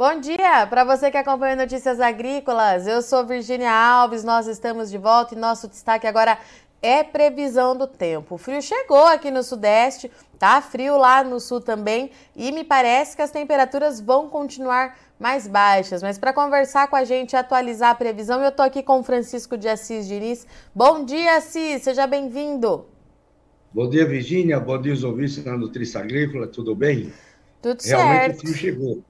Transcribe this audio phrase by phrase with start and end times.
[0.00, 2.86] Bom dia para você que acompanha Notícias Agrícolas.
[2.86, 6.38] Eu sou Virginia Alves, nós estamos de volta e nosso destaque agora
[6.80, 8.36] é previsão do tempo.
[8.36, 13.14] O frio chegou aqui no Sudeste, tá frio lá no Sul também e me parece
[13.14, 16.02] que as temperaturas vão continuar mais baixas.
[16.02, 19.58] Mas para conversar com a gente e atualizar a previsão, eu tô aqui com Francisco
[19.58, 20.46] de Assis Diniz.
[20.74, 22.86] Bom dia, Assis, seja bem-vindo.
[23.70, 24.58] Bom dia, Virginia.
[24.58, 26.46] Bom dia, os ouvintes da Notícia Agrícola.
[26.46, 27.12] Tudo bem?
[27.60, 28.36] Tudo Realmente certo.
[28.36, 29.09] o frio chegou.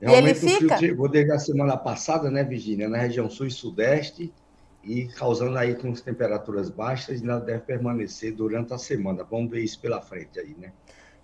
[0.00, 0.74] Realmente e ele fica?
[0.74, 2.88] o frio chegou desde a semana passada, né, Virginia?
[2.88, 4.32] Na região sul e sudeste
[4.82, 9.24] e causando aí com as temperaturas baixas e ainda deve permanecer durante a semana.
[9.30, 10.72] Vamos ver isso pela frente aí, né?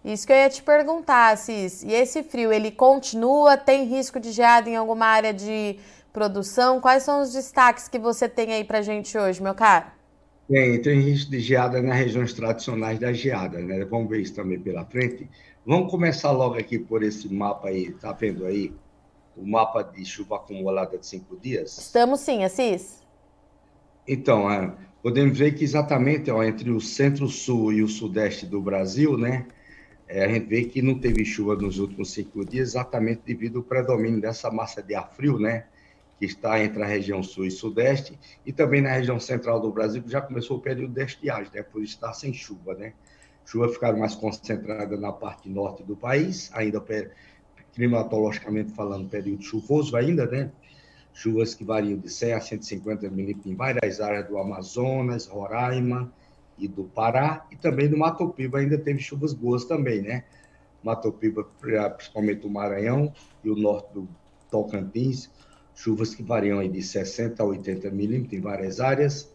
[0.05, 1.83] Isso que eu ia te perguntar, Cis.
[1.83, 3.57] E esse frio, ele continua?
[3.57, 5.79] Tem risco de geada em alguma área de
[6.13, 6.81] produção?
[6.81, 9.87] Quais são os destaques que você tem aí pra gente hoje, meu caro?
[10.49, 13.85] Tem, tem risco de geada nas regiões tradicionais da geada, né?
[13.85, 15.29] Vamos ver isso também pela frente.
[15.67, 18.73] Vamos começar logo aqui por esse mapa aí, tá vendo aí?
[19.37, 21.77] O mapa de chuva acumulada de cinco dias?
[21.77, 23.05] Estamos sim, Assis.
[24.07, 29.19] Então, é, podemos ver que exatamente ó, entre o centro-sul e o sudeste do Brasil,
[29.19, 29.45] né?
[30.07, 33.65] É, a gente vê que não teve chuva nos últimos cinco dias, exatamente devido ao
[33.65, 35.67] predomínio dessa massa de ar frio, né?
[36.17, 40.03] que está entre a região sul e sudeste, e também na região central do Brasil,
[40.03, 41.63] que já começou o período de estiagem, né?
[41.63, 42.73] por estar sem chuva.
[42.75, 42.93] Né?
[43.47, 46.85] Chuva ficaram mais concentrada na parte norte do país, ainda
[47.73, 50.51] climatologicamente falando, período chuvoso ainda, né?
[51.15, 56.13] Chuvas que variam de 100 a 150 milímetros em várias áreas do Amazonas, Roraima
[56.59, 60.25] e do Pará, e também do Mato Piba ainda teve chuvas boas também, né?
[60.83, 61.47] Mato Piba,
[61.97, 63.13] principalmente o Maranhão
[63.45, 64.09] e o norte do
[64.51, 65.31] Tocantins,
[65.75, 69.31] chuvas que variam de 60 a 80 milímetros em várias áreas,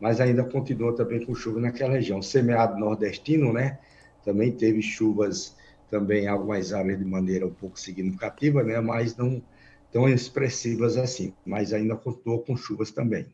[0.00, 2.20] mas ainda continua também com chuva naquela região.
[2.20, 3.78] Semeado nordestino, né?
[4.24, 5.56] Também teve chuvas
[5.90, 8.80] também em algumas áreas de maneira um pouco significativa, né?
[8.80, 9.42] Mas não
[9.92, 13.26] tão expressivas assim, mas ainda continua com chuvas também.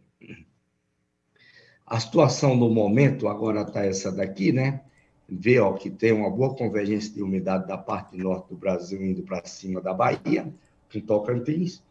[1.87, 4.83] A situação no momento agora está essa daqui, né?
[5.29, 9.23] Vê ó, que tem uma boa convergência de umidade da parte norte do Brasil indo
[9.23, 10.53] para cima da Bahia,
[10.93, 11.83] com Tocantins,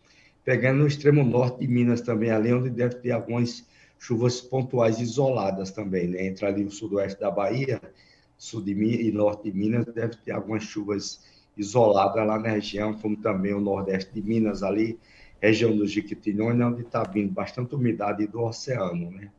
[0.44, 3.66] pegando no extremo norte de Minas também, ali onde deve ter algumas
[4.02, 6.26] chuvas pontuais isoladas também, né?
[6.26, 7.80] Entre ali o sudoeste da Bahia,
[8.36, 11.24] sul de Minas e norte de Minas, deve ter algumas chuvas
[11.56, 15.00] isoladas lá na região, como também o nordeste de Minas ali,
[15.40, 19.30] região do Jequitinhonha, onde está vindo bastante umidade do oceano, né?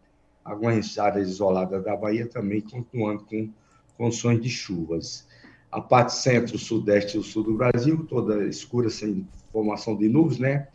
[0.45, 3.51] Algumas áreas isoladas da Bahia também continuando com
[3.97, 5.27] condições de chuvas.
[5.73, 10.39] A parte centro, sudeste e o sul do Brasil, toda escura, sem formação de nuvens,
[10.39, 10.69] né?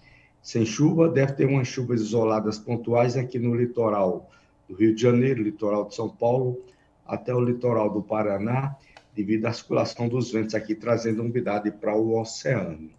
[0.47, 4.31] Sem chuva, deve ter umas chuvas isoladas pontuais aqui no litoral
[4.65, 6.63] do Rio de Janeiro, litoral de São Paulo,
[7.05, 8.73] até o litoral do Paraná,
[9.13, 12.89] devido à circulação dos ventos aqui trazendo umidade para o oceano.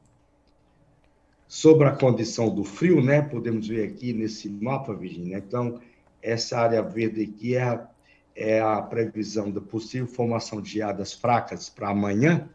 [1.46, 5.38] Sobre a condição do frio, né, podemos ver aqui nesse mapa, Virginia.
[5.38, 5.80] Então,
[6.20, 7.88] essa área verde aqui é a,
[8.36, 12.46] é a previsão da possível formação de geadas fracas para amanhã,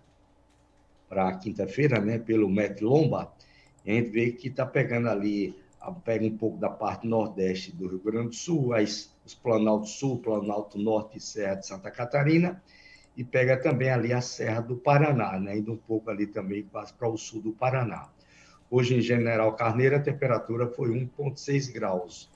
[1.09, 3.33] para quinta-feira, né, pelo MET Lomba,
[3.85, 5.55] a gente vê que está pegando ali,
[6.05, 10.19] pega um pouco da parte nordeste do Rio Grande do Sul, as, os Planalto Sul,
[10.19, 12.61] Planalto Norte e Serra de Santa Catarina,
[13.15, 15.57] e pega também ali a Serra do Paraná, né?
[15.57, 18.09] indo um pouco ali também quase para o sul do Paraná.
[18.69, 22.29] Hoje, em General Carneiro, a temperatura foi 1,6 graus.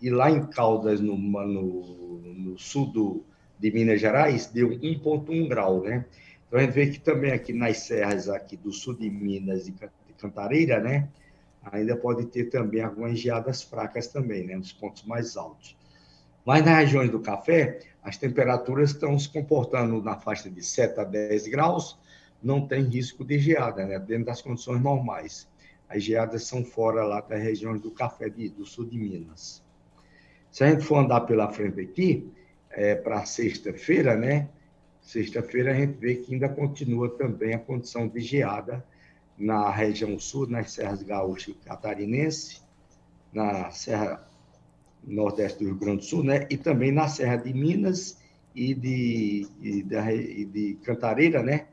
[0.00, 3.24] E lá em Caldas, no, no, no sul do,
[3.58, 6.04] de Minas Gerais, deu 1,1 grau, né?
[6.48, 9.74] Então, a gente vê que também aqui nas serras aqui do sul de Minas e
[10.16, 11.08] Cantareira, né?
[11.70, 14.56] Ainda pode ter também algumas geadas fracas também, né?
[14.56, 15.76] Nos pontos mais altos.
[16.46, 21.04] Mas nas regiões do café, as temperaturas estão se comportando na faixa de 7 a
[21.04, 21.98] 10 graus,
[22.42, 23.98] não tem risco de geada, né?
[23.98, 25.46] Dentro das condições normais.
[25.86, 29.62] As geadas são fora lá das regiões do café de, do sul de Minas.
[30.50, 32.26] Se a gente for andar pela frente aqui,
[32.70, 34.48] é, para sexta-feira, né?
[35.08, 38.84] Sexta-feira a gente vê que ainda continua também a condição de geada
[39.38, 42.60] na região sul, nas Serras Gaúcha e Catarinense,
[43.32, 44.28] na Serra
[45.02, 46.46] Nordeste do Rio Grande do Sul, né?
[46.50, 48.18] e também na Serra de Minas
[48.54, 51.68] e de, e de, e de Cantareira, né?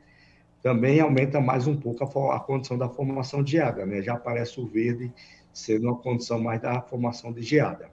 [0.62, 4.00] também aumenta mais um pouco a, a, condição da formação de geada, né?
[4.00, 5.12] já aparece o verde
[5.52, 7.90] sendo uma condição mais da formação de geada.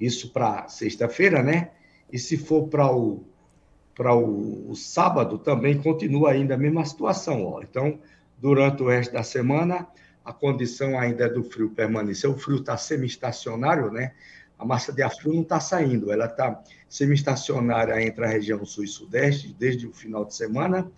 [0.00, 1.72] Isso para sexta-feira, né?
[2.10, 3.22] E se for para o,
[4.00, 7.44] para o, o sábado, também continua ainda a mesma situação.
[7.44, 7.60] Ó.
[7.60, 7.98] Então,
[8.38, 9.86] durante o resto da semana.
[10.24, 12.30] A condição ainda é do frio permanecer.
[12.30, 14.12] O frio está semi-estacionário, né?
[14.58, 18.84] A massa de ar frio não está saindo, ela está semi-estacionária entre a região sul
[18.84, 20.90] e sudeste desde o final de semana.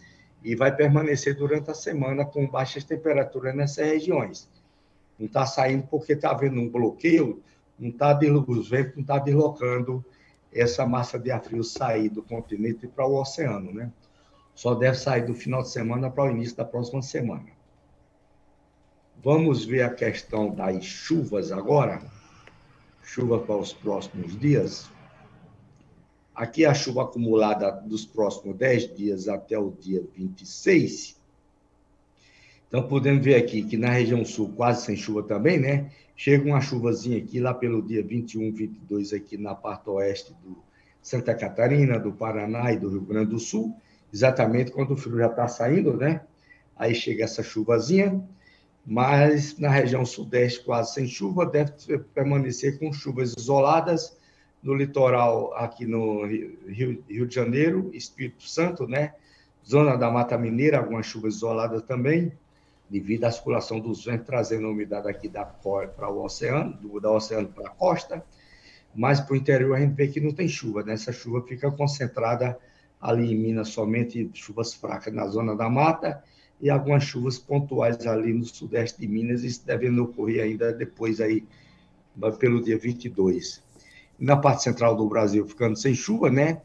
[0.45, 4.49] e vai permanecer durante a semana com baixas temperaturas nessas regiões.
[5.19, 7.41] Não está saindo porque está havendo um bloqueio,
[7.79, 8.17] não está
[8.49, 10.05] os ventos não está deslocando
[10.53, 13.91] essa massa de ar frio sair do continente para o oceano, né?
[14.55, 17.47] Só deve sair do final de semana para o início da próxima semana.
[19.23, 22.03] Vamos ver a questão das chuvas agora.
[23.03, 24.91] Chuva para os próximos dias.
[26.35, 31.22] Aqui a chuva acumulada dos próximos 10 dias até o dia 26.
[32.73, 35.91] Então, podemos ver aqui que na região sul, quase sem chuva também, né?
[36.17, 40.57] Chega uma chuvazinha aqui lá pelo dia 21, 22, aqui na parte oeste do
[41.03, 43.77] Santa Catarina, do Paraná e do Rio Grande do Sul,
[44.11, 46.23] exatamente quando o frio já está saindo, né?
[46.75, 48.27] Aí chega essa chuvazinha,
[48.87, 51.73] mas na região sudeste, quase sem chuva, deve
[52.15, 54.17] permanecer com chuvas isoladas
[54.63, 59.13] no litoral aqui no Rio, Rio de Janeiro, Espírito Santo, né?
[59.63, 62.33] Zona da Mata Mineira, algumas chuvas isoladas também,
[62.93, 67.49] devido à circulação dos ventos trazendo umidade aqui da para o oceano, do da oceano
[67.49, 68.23] para a costa.
[68.95, 70.93] Mas para o interior a gente vê que não tem chuva, né?
[70.93, 72.59] Essa chuva fica concentrada
[73.01, 76.23] ali em Minas somente chuvas fracas na zona da mata
[76.61, 81.47] e algumas chuvas pontuais ali no sudeste de Minas, isso devendo ocorrer ainda depois aí
[82.39, 83.63] pelo dia 22
[84.19, 86.61] na parte central do Brasil ficando sem chuva, né?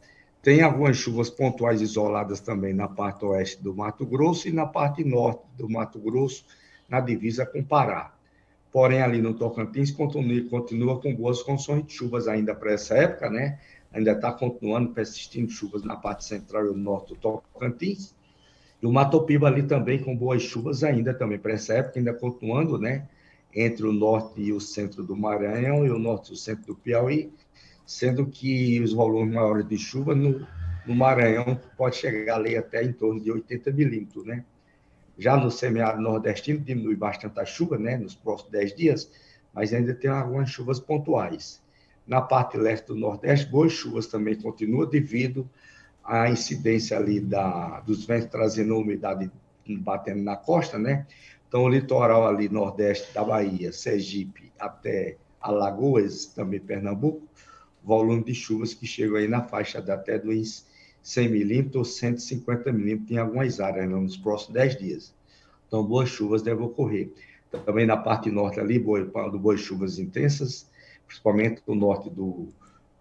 [0.48, 5.04] Tem algumas chuvas pontuais isoladas também na parte oeste do Mato Grosso e na parte
[5.04, 6.42] norte do Mato Grosso,
[6.88, 8.14] na divisa com Pará.
[8.72, 13.58] Porém, ali no Tocantins continua, com boas condições de chuvas ainda para essa época, né?
[13.92, 18.14] Ainda está continuando persistindo chuvas na parte central e norte do Tocantins.
[18.80, 22.14] E o Mato Piba ali também com boas chuvas ainda também para essa época, ainda
[22.14, 23.06] continuando, né?
[23.54, 26.74] Entre o norte e o centro do Maranhão e o norte e o centro do
[26.74, 27.30] Piauí
[27.88, 30.46] sendo que os volumes maiores de chuva no,
[30.86, 34.44] no Maranhão pode chegar ali até em torno de 80 milímetros, né?
[35.16, 39.10] Já no semiárido nordestino diminui bastante a chuva, né, nos próximos 10 dias,
[39.54, 41.62] mas ainda tem algumas chuvas pontuais.
[42.06, 45.48] Na parte leste do Nordeste, boas chuvas também continuam devido
[46.04, 49.30] à incidência ali da, dos ventos trazendo umidade
[49.66, 51.06] batendo na costa, né?
[51.48, 57.26] Então, o litoral ali nordeste da Bahia, Sergipe até Alagoas, também Pernambuco,
[57.88, 60.66] volume de chuvas que chegam aí na faixa de até dos
[61.02, 65.14] 100 milímetros ou 150 milímetros em algumas áreas né, nos próximos 10 dias.
[65.66, 67.10] Então, boas chuvas devem ocorrer.
[67.64, 68.78] Também na parte norte ali,
[69.10, 70.70] quando boas chuvas intensas,
[71.06, 72.48] principalmente no norte do,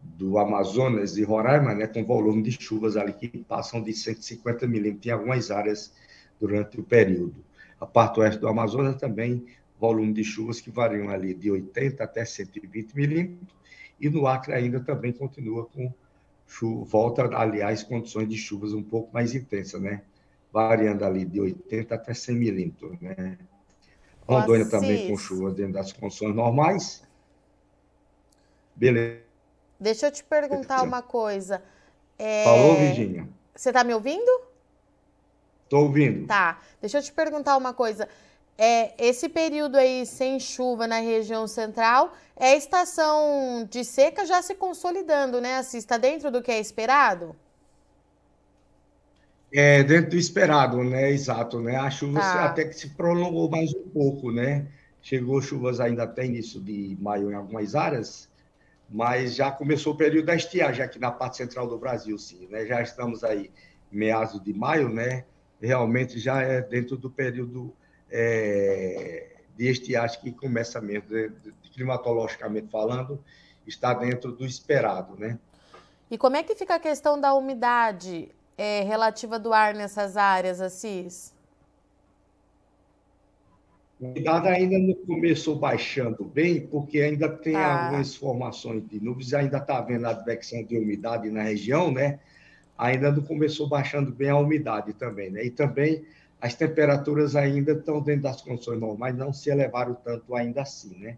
[0.02, 5.06] do Amazonas e Roraima, né, com volume de chuvas ali que passam de 150 milímetros
[5.06, 5.94] em algumas áreas
[6.40, 7.36] durante o período.
[7.78, 9.48] A parte oeste do Amazonas também,
[9.78, 13.58] volume de chuvas que variam ali de 80 até 120 milímetros,
[14.00, 15.92] e no Acre ainda também continua com
[16.48, 20.02] chuva, volta, aliás, condições de chuvas um pouco mais intensas, né?
[20.52, 23.38] Variando ali de 80 até 100 milímetros, né?
[24.28, 24.72] Rondônia Assis.
[24.72, 27.04] também com chuvas dentro das condições normais.
[28.76, 29.22] Beleza.
[29.80, 31.62] Deixa eu te perguntar uma coisa.
[32.18, 32.44] É...
[32.44, 33.28] Falou, Virginia?
[33.56, 34.42] Você está me ouvindo?
[35.64, 36.28] Estou ouvindo.
[36.28, 36.62] Tá.
[36.80, 38.08] Deixa eu te perguntar uma coisa.
[38.58, 44.42] É, esse período aí sem chuva na região central é a estação de seca já
[44.42, 45.58] se consolidando, né?
[45.58, 47.36] Assim, está dentro do que é esperado?
[49.54, 51.12] É, dentro do esperado, né?
[51.12, 51.76] Exato, né?
[51.76, 52.46] A chuva tá.
[52.46, 54.68] até que se prolongou mais um pouco, né?
[55.02, 58.28] Chegou chuvas ainda até início de maio em algumas áreas,
[58.90, 62.66] mas já começou o período da estiagem aqui na parte central do Brasil, sim, né?
[62.66, 63.52] Já estamos aí
[63.92, 65.26] meados de maio, né?
[65.62, 67.74] Realmente já é dentro do período
[68.12, 73.24] é, de estiagem que começa mesmo, de, de, climatologicamente falando,
[73.66, 75.38] está dentro do esperado, né?
[76.10, 80.62] E como é que fica a questão da umidade é, relativa do ar nessas áreas,
[80.62, 81.36] Assis?
[84.02, 87.86] A umidade ainda não começou baixando bem, porque ainda tem ah.
[87.86, 92.20] algumas formações de nuvens, ainda está havendo advecção de umidade na região, né?
[92.78, 95.44] Ainda não começou baixando bem a umidade também, né?
[95.44, 96.06] E também
[96.40, 101.18] as temperaturas ainda estão dentro das condições normais, não se elevaram tanto ainda assim, né?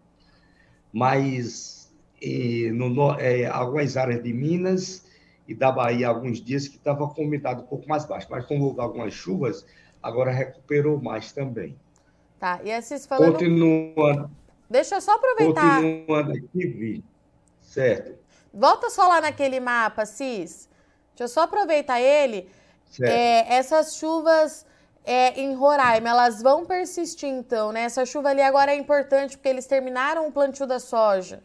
[0.92, 5.06] Mas e, no, é, algumas áreas de Minas
[5.46, 8.64] e da Bahia, alguns dias que estava com umidade um pouco mais baixa, mas como
[8.64, 9.66] houve algumas chuvas,
[10.02, 11.76] agora recuperou mais também.
[12.38, 13.32] Tá, e esses falando...
[13.32, 14.30] Continuando...
[14.68, 15.82] Deixa eu só aproveitar...
[15.82, 17.04] Continuando aqui, vi.
[17.60, 18.18] certo.
[18.52, 20.68] Volta só lá naquele mapa, Cis.
[21.10, 22.48] Deixa eu só aproveitar ele.
[23.00, 24.66] É, essas chuvas
[25.04, 27.82] é, em Roraima, elas vão persistir então, né?
[27.82, 31.42] Essa chuva ali agora é importante porque eles terminaram o plantio da soja.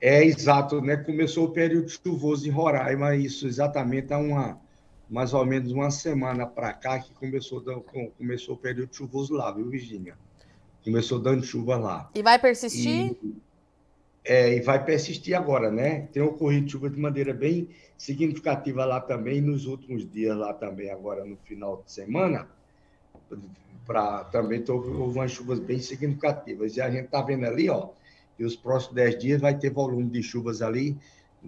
[0.00, 0.96] É exato, né?
[0.96, 4.60] Começou o período chuvoso em Roraima, isso exatamente há uma,
[5.08, 7.62] mais ou menos uma semana para cá que começou,
[8.18, 10.16] começou o período chuvoso lá, viu, Virginia?
[10.82, 12.10] Começou dando chuva lá.
[12.14, 13.12] E vai persistir?
[13.22, 13.36] E,
[14.24, 16.08] é, e vai persistir agora, né?
[16.12, 21.24] Tem ocorrido chuva de maneira bem significativa lá também, nos últimos dias lá também, agora
[21.24, 22.48] no final de semana.
[23.84, 26.76] Pra, também houve umas chuvas bem significativas.
[26.76, 27.88] E a gente está vendo ali, ó,
[28.36, 30.96] que os próximos 10 dias vai ter volume de chuvas ali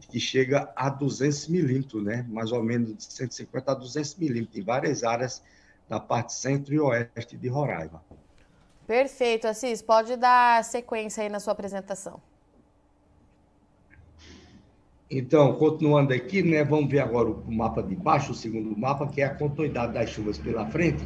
[0.00, 2.26] que chega a 200 milímetros, né?
[2.28, 5.42] Mais ou menos de 150 a 200 milímetros, em várias áreas
[5.88, 8.02] da parte centro e oeste de Roraima.
[8.86, 9.80] Perfeito, Assis.
[9.80, 12.20] Pode dar sequência aí na sua apresentação.
[15.10, 19.20] Então, continuando aqui, né, vamos ver agora o mapa de baixo, o segundo mapa, que
[19.20, 21.04] é a continuidade das chuvas pela frente,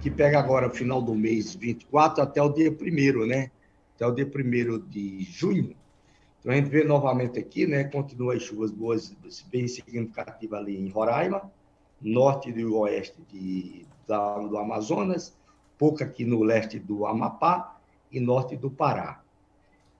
[0.00, 3.50] que pega agora o final do mês 24 até o dia 1 né?
[3.96, 5.74] Até o dia 1 de junho.
[6.38, 9.14] Então, a gente vê novamente aqui, né, continua as chuvas boas,
[9.50, 11.50] bem significativas ali em Roraima,
[12.00, 15.36] norte e oeste de, da, do Amazonas,
[15.76, 17.76] pouco aqui no leste do Amapá
[18.10, 19.21] e norte do Pará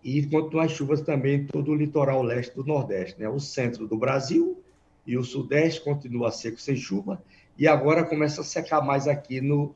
[0.02, 3.20] e continuam as chuvas também todo o litoral leste do Nordeste.
[3.20, 3.28] Né?
[3.28, 4.62] O centro do Brasil
[5.06, 7.22] e o Sudeste continua seco sem chuva,
[7.58, 9.74] e agora começa a secar mais aqui no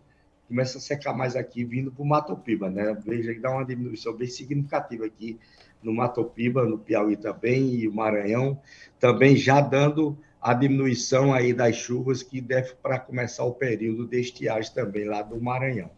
[0.49, 2.97] começa a secar mais aqui vindo para o Mato Piba, né?
[3.05, 5.39] Veja que dá uma diminuição bem significativa aqui
[5.83, 8.61] no Mato Piba, no Piauí também e o Maranhão,
[9.01, 14.21] também já dando a diminuição aí das chuvas que deve para começar o período de
[14.21, 15.91] estiagem também lá do Maranhão.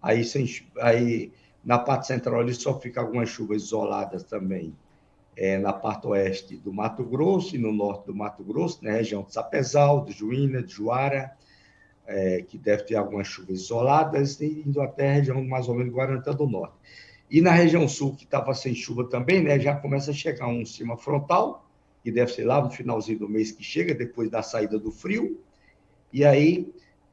[0.00, 0.46] Aí, sem,
[0.80, 1.30] aí
[1.64, 4.74] na parte central, ele só fica algumas chuvas isoladas também
[5.36, 9.22] é, na parte oeste do Mato Grosso e no norte do Mato Grosso, na região
[9.22, 11.32] de Sapezal, de Juína, de Juara,
[12.06, 15.92] é, que deve ter algumas chuvas isoladas, e indo até a região mais ou menos
[15.92, 16.74] Guarantã do Norte.
[17.30, 20.66] E na região sul, que estava sem chuva também, né, já começa a chegar um
[20.66, 21.66] cima frontal,
[22.02, 25.40] que deve ser lá no finalzinho do mês que chega, depois da saída do frio,
[26.12, 26.70] e aí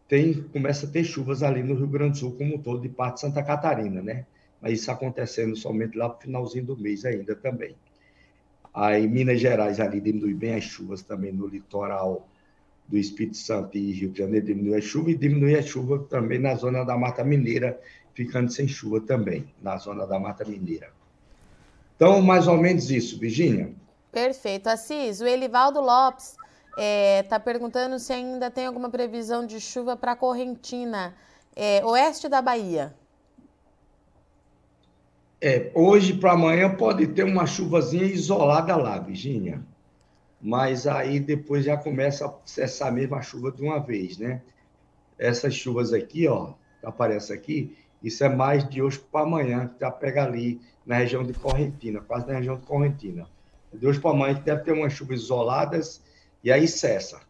[0.10, 2.90] tem, começa a ter chuvas ali no Rio Grande do Sul como um todo, de
[2.90, 4.26] parte de Santa Catarina, né?
[4.62, 7.76] Mas isso acontecendo somente lá no finalzinho do mês ainda também.
[8.74, 12.28] Aí Minas Gerais ali diminui bem as chuvas também no litoral
[12.88, 16.40] do Espírito Santo e Rio de Janeiro diminui a chuva e diminui a chuva também
[16.40, 17.80] na zona da Mata Mineira,
[18.14, 20.92] ficando sem chuva também na zona da Mata Mineira.
[21.96, 23.72] Então, mais ou menos isso, Virginia.
[24.12, 24.68] Perfeito.
[24.68, 26.36] Assis, o Elivaldo Lopes
[26.70, 31.16] está é, tá perguntando se ainda tem alguma previsão de chuva para a Correntina,
[31.56, 32.96] é, oeste da Bahia.
[35.42, 39.62] É, hoje para amanhã pode ter uma chuvazinha isolada lá, Virgínia.
[40.42, 44.42] Mas aí depois já começa a cessar a mesma chuva de uma vez, né?
[45.18, 46.54] Essas chuvas aqui, ó,
[46.84, 51.24] aparece aqui, isso é mais de hoje para amanhã, que já pega ali na região
[51.24, 53.28] de Correntina, quase na região de Correntina.
[53.74, 56.02] De hoje para amanhã deve ter umas chuvas isoladas
[56.44, 57.22] e aí cessa.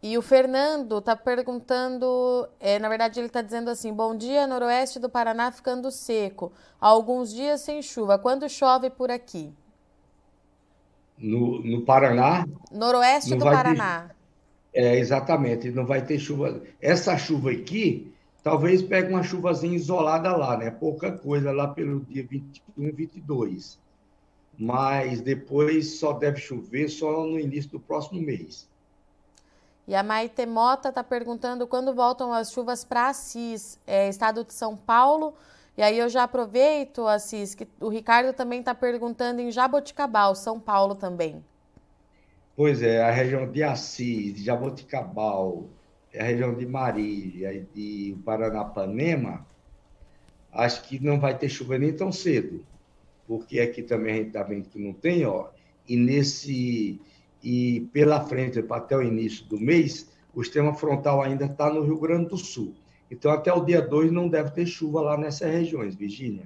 [0.00, 5.00] E o Fernando está perguntando, é, na verdade ele está dizendo assim, bom dia, noroeste
[5.00, 9.52] do Paraná ficando seco, há alguns dias sem chuva, quando chove por aqui?
[11.18, 12.46] No, no Paraná?
[12.70, 14.10] Noroeste do Paraná.
[14.72, 16.62] Ter, é, exatamente, não vai ter chuva.
[16.80, 20.70] Essa chuva aqui, talvez pegue uma chuvazinha isolada lá, né?
[20.70, 23.80] Pouca coisa lá pelo dia 21, 22.
[24.56, 28.68] Mas depois só deve chover só no início do próximo mês.
[29.88, 34.52] E a Maite Mota está perguntando quando voltam as chuvas para Assis, é, estado de
[34.52, 35.34] São Paulo.
[35.78, 40.60] E aí eu já aproveito, Assis, que o Ricardo também está perguntando em Jaboticabal, São
[40.60, 41.42] Paulo também.
[42.54, 45.64] Pois é, a região de Assis, de Jaboticabal,
[46.14, 49.46] a região de Marília e de Paranapanema,
[50.52, 52.62] acho que não vai ter chuva nem tão cedo,
[53.26, 55.48] porque aqui também a gente está vendo que não tem, ó,
[55.88, 57.00] e nesse
[57.42, 61.98] e pela frente, até o início do mês, o sistema frontal ainda está no Rio
[61.98, 62.74] Grande do Sul.
[63.10, 66.44] Então, até o dia 2 não deve ter chuva lá nessas regiões, Virgínia.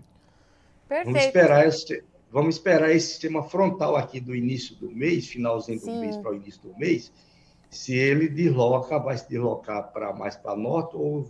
[0.89, 1.07] Perfeito.
[1.07, 5.87] Vamos esperar, esse, vamos esperar esse sistema frontal aqui do início do mês, finalzinho do
[5.87, 6.01] Sim.
[6.01, 7.13] mês para o início do mês,
[7.71, 11.27] se ele desloca, vai se deslocar para mais para norte ou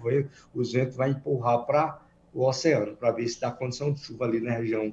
[0.52, 2.00] os ventos vai empurrar para
[2.34, 4.92] o oceano, para ver se dá condição de chuva ali na região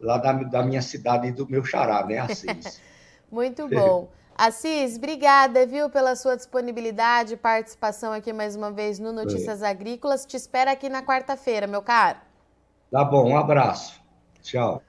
[0.00, 2.80] lá da, da minha cidade e do meu xará, né, Assis.
[3.30, 4.08] Muito bom.
[4.36, 9.68] Assis, obrigada, viu, pela sua disponibilidade e participação aqui mais uma vez no Notícias Oi.
[9.68, 10.26] Agrícolas.
[10.26, 12.18] Te espero aqui na quarta-feira, meu caro.
[12.90, 14.00] Tá bom, um abraço.
[14.42, 14.82] Tchau.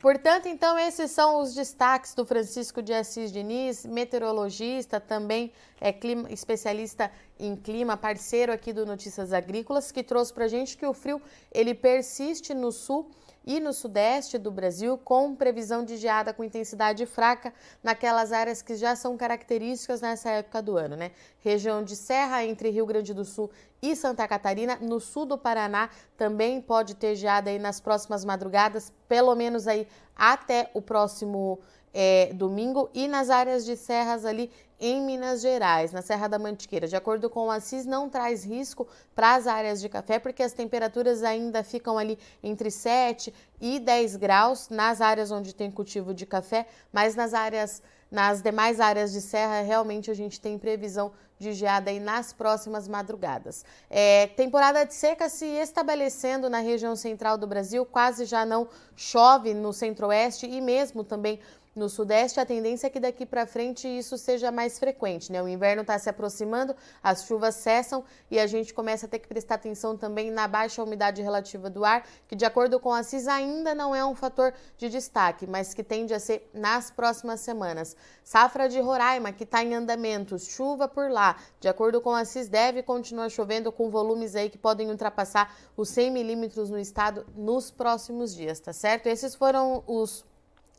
[0.00, 6.30] Portanto, então, esses são os destaques do Francisco de Assis Diniz, meteorologista, também é clima,
[6.30, 11.20] especialista em clima, parceiro aqui do Notícias Agrícolas, que trouxe para gente que o frio
[11.52, 13.10] ele persiste no sul
[13.46, 18.74] e no sudeste do Brasil, com previsão de geada com intensidade fraca naquelas áreas que
[18.74, 21.12] já são características nessa época do ano, né?
[21.38, 23.48] Região de Serra entre Rio Grande do Sul
[23.80, 28.92] e Santa Catarina, no sul do Paraná também pode ter geada aí nas próximas madrugadas,
[29.08, 31.60] pelo menos aí até o próximo
[31.98, 36.86] é, domingo e nas áreas de serras ali em Minas Gerais, na Serra da Mantiqueira.
[36.86, 40.52] De acordo com o Assis, não traz risco para as áreas de café, porque as
[40.52, 46.26] temperaturas ainda ficam ali entre 7 e 10 graus nas áreas onde tem cultivo de
[46.26, 51.52] café, mas nas áreas, nas demais áreas de serra, realmente a gente tem previsão de
[51.52, 53.64] geada aí nas próximas madrugadas.
[53.88, 59.54] É, temporada de seca se estabelecendo na região central do Brasil, quase já não chove
[59.54, 61.40] no centro-oeste e mesmo também
[61.76, 65.42] no Sudeste, a tendência é que daqui para frente isso seja mais frequente, né?
[65.42, 69.28] O inverno está se aproximando, as chuvas cessam e a gente começa a ter que
[69.28, 73.28] prestar atenção também na baixa umidade relativa do ar, que de acordo com a CIS
[73.28, 77.94] ainda não é um fator de destaque, mas que tende a ser nas próximas semanas.
[78.24, 81.36] Safra de Roraima, que está em andamento, chuva por lá.
[81.60, 85.90] De acordo com a CIS, deve continuar chovendo com volumes aí que podem ultrapassar os
[85.90, 89.08] 100 milímetros no estado nos próximos dias, tá certo?
[89.08, 90.24] Esses foram os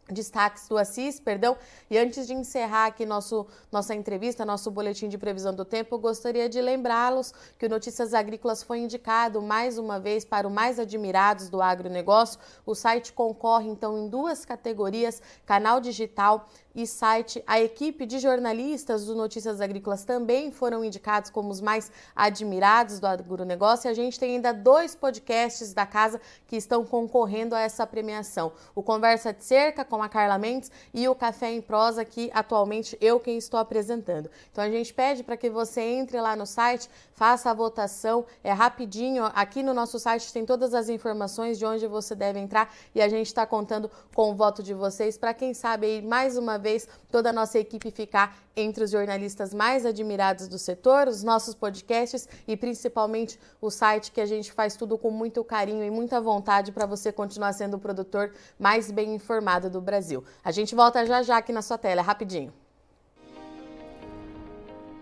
[0.09, 1.57] destaques do Assis, perdão.
[1.89, 6.47] E antes de encerrar aqui nosso, nossa entrevista, nosso boletim de previsão do tempo, gostaria
[6.47, 11.49] de lembrá-los que o Notícias Agrícolas foi indicado mais uma vez para o mais admirados
[11.49, 12.39] do agronegócio.
[12.65, 16.47] O site concorre então em duas categorias: canal digital
[16.77, 17.43] e site.
[17.47, 23.07] A equipe de jornalistas do Notícias Agrícolas também foram indicados como os mais admirados do
[23.07, 23.87] agronegócio.
[23.87, 28.51] E a gente tem ainda dois podcasts da casa que estão concorrendo a essa premiação:
[28.75, 32.95] o Conversa de Cerca com a Carla Mendes e o Café em Prosa, que atualmente
[33.01, 34.29] eu quem estou apresentando.
[34.51, 38.51] Então a gente pede para que você entre lá no site, faça a votação, é
[38.51, 39.23] rapidinho.
[39.33, 43.09] Aqui no nosso site tem todas as informações de onde você deve entrar e a
[43.09, 46.87] gente está contando com o voto de vocês para quem sabe aí mais uma vez
[47.11, 52.27] toda a nossa equipe ficar entre os jornalistas mais admirados do setor, os nossos podcasts
[52.47, 56.71] e principalmente o site que a gente faz tudo com muito carinho e muita vontade
[56.71, 60.23] para você continuar sendo o produtor mais bem informado do Brasil.
[60.43, 62.53] A gente volta já já aqui na sua tela, rapidinho.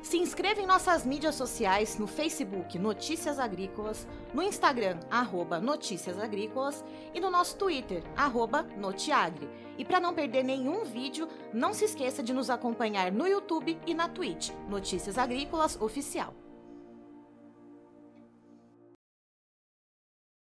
[0.05, 6.85] Se inscreva em nossas mídias sociais no Facebook Notícias Agrícolas, no Instagram arroba Notícias Agrícolas
[7.11, 9.49] e no nosso Twitter arroba Notiagre.
[9.79, 13.95] E para não perder nenhum vídeo, não se esqueça de nos acompanhar no YouTube e
[13.95, 16.44] na Twitch Notícias Agrícolas Oficial.